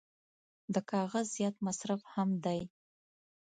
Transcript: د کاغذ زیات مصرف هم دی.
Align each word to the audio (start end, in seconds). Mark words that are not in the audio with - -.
د 0.73 0.75
کاغذ 0.91 1.25
زیات 1.37 1.55
مصرف 1.67 2.01
هم 2.13 2.29
دی. 2.45 2.61